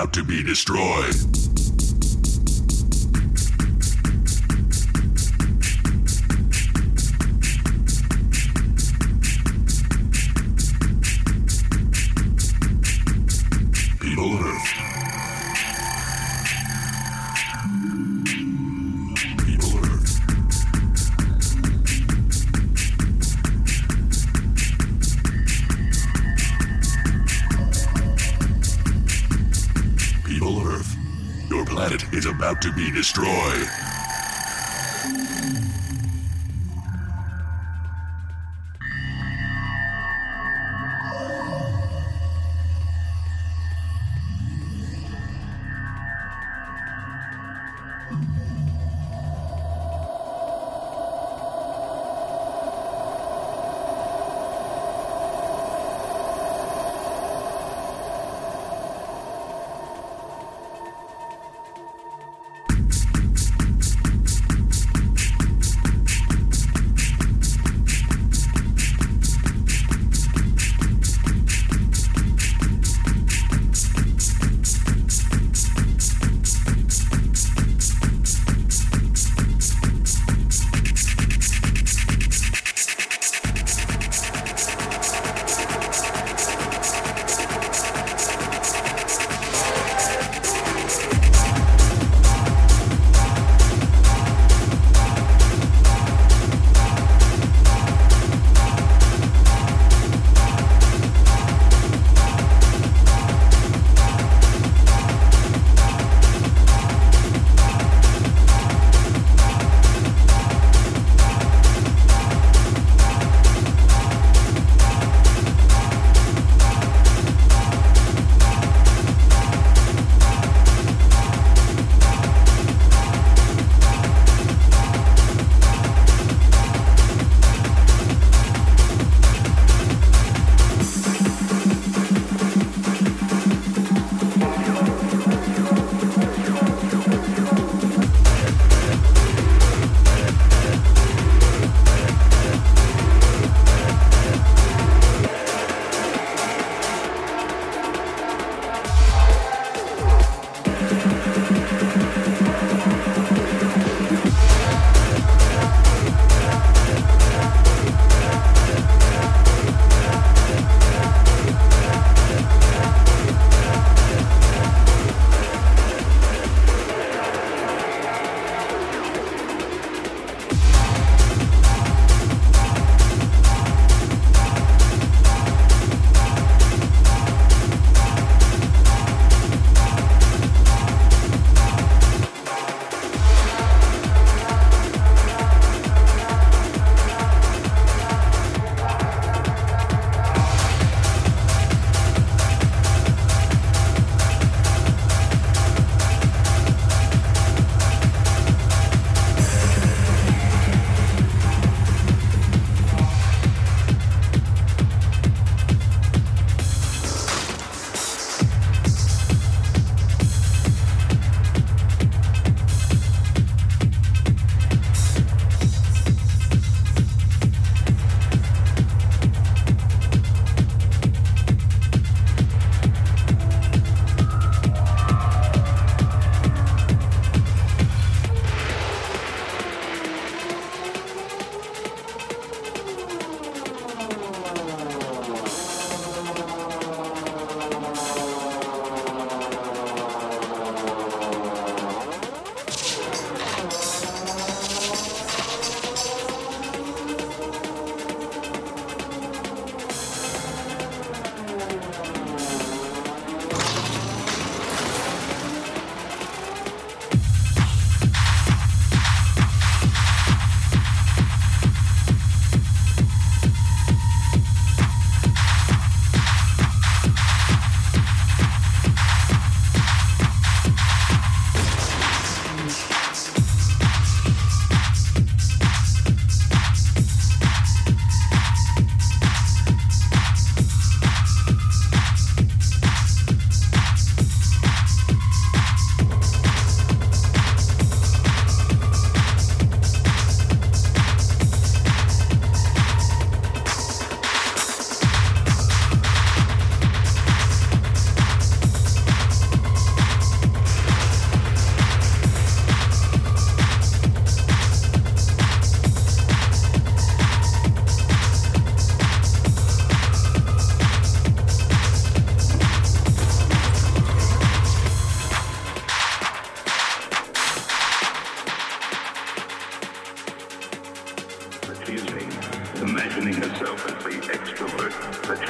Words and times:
about 0.00 0.14
to 0.14 0.24
be 0.24 0.42
destroyed. 0.42 1.29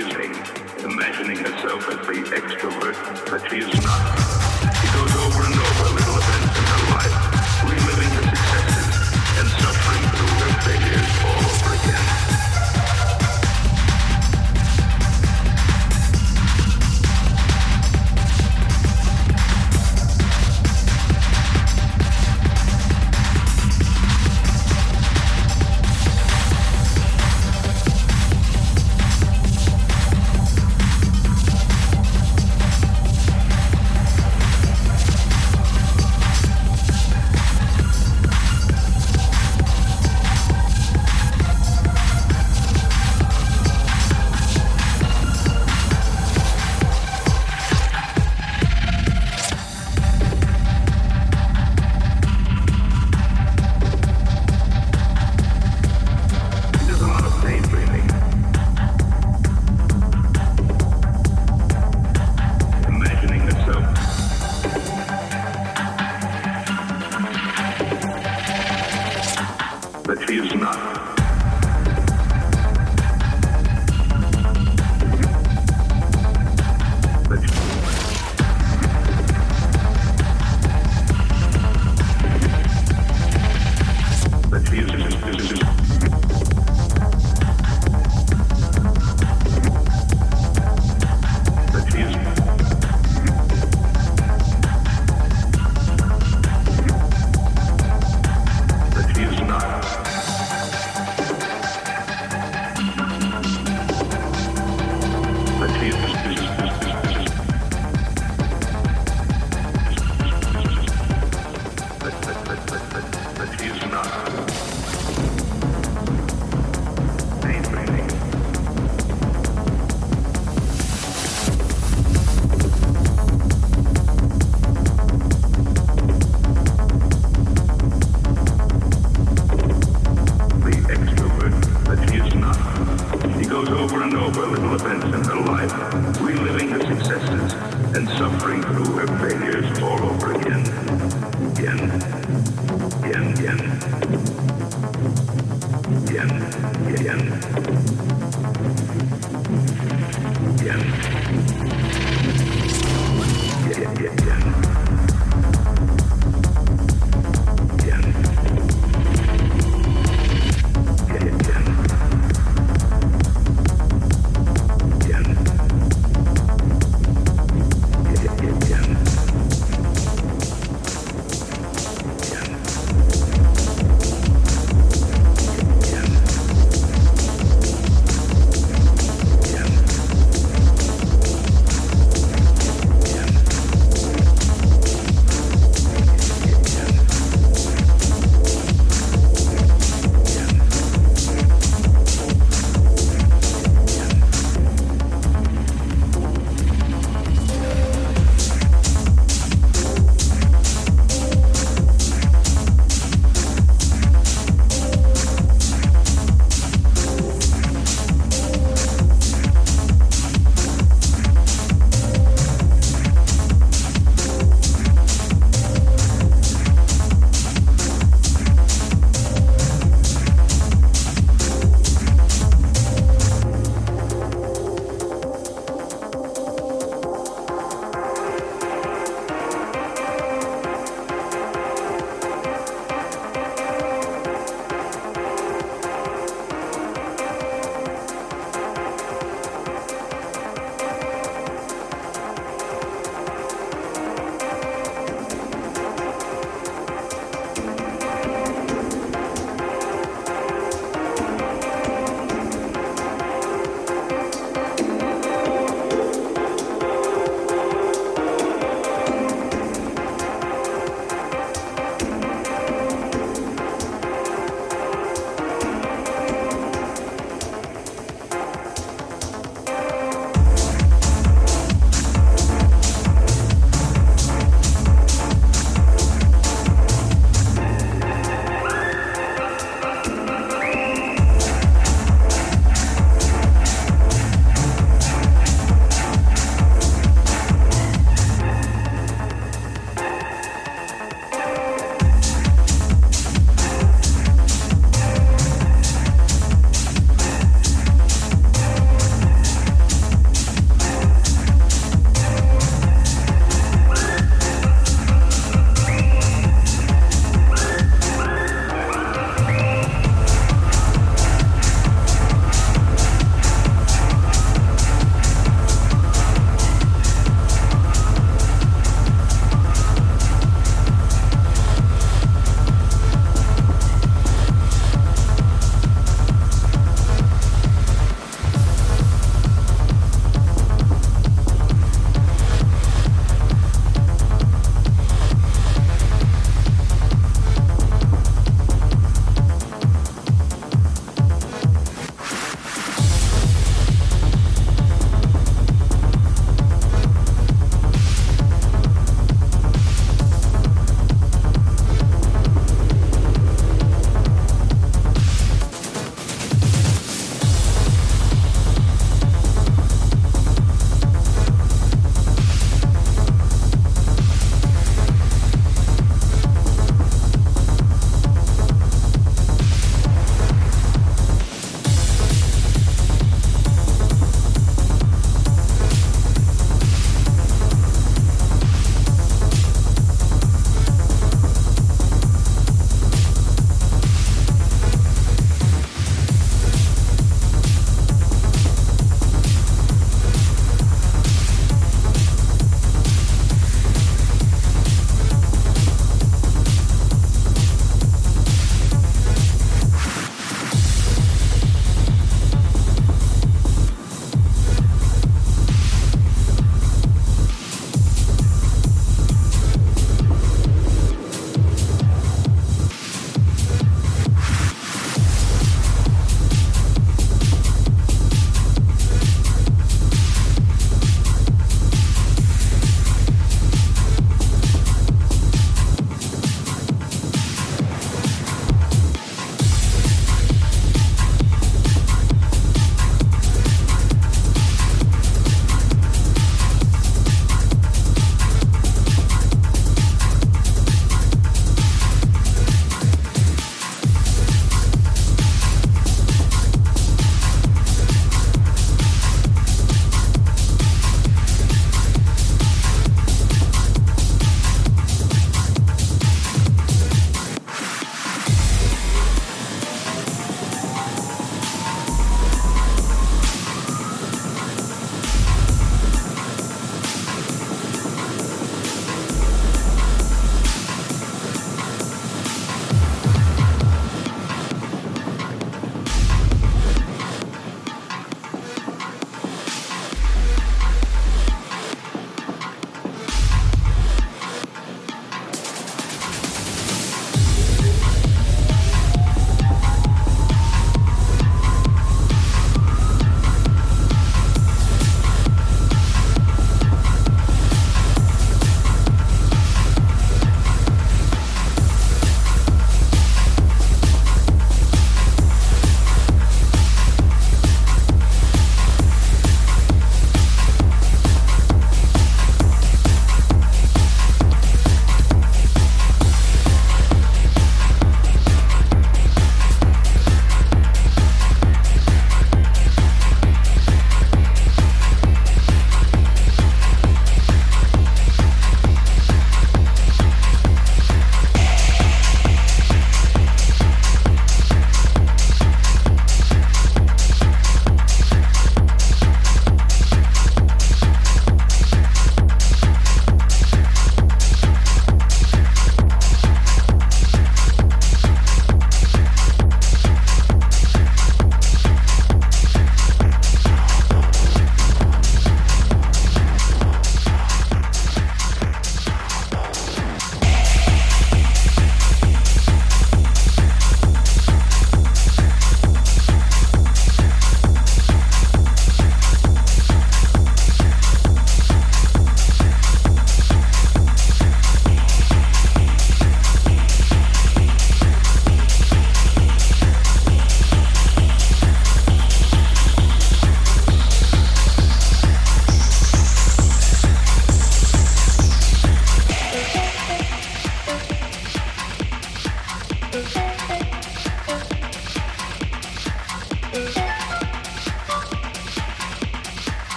imagining 0.00 1.36
herself 1.36 1.86
as 1.88 2.06
the 2.06 2.22
extrovert 2.34 2.94
that 3.30 3.50
she 3.50 3.58
is 3.58 3.84
not. 3.84 4.51